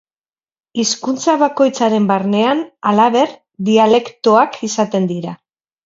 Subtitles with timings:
[0.83, 3.39] Hizkuntza bakoitzaren barnean, halaber,
[3.71, 5.41] dialektoak izaten dira.